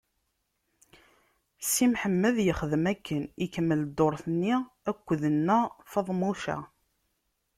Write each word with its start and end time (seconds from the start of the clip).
Si 1.69 1.85
Mḥemmed 1.91 2.35
ixdem 2.51 2.85
akken, 2.93 3.23
ikemmel 3.43 3.81
dduṛt-nni 3.85 4.55
akk 4.91 5.07
d 5.21 5.23
Nna 5.35 5.59
Feḍmuca. 5.91 6.57